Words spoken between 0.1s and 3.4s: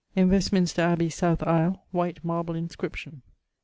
In Westminster Abby south aisle, white marble inscription.